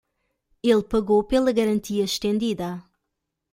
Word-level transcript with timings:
Ele 0.63 0.81
pagou 0.81 1.23
pela 1.23 1.51
garantia 1.51 2.03
extendida 2.03 2.83